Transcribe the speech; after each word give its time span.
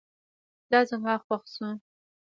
دا 0.71 0.79
زما 0.89 1.13
خوښ 1.25 1.43
شو 1.55 1.69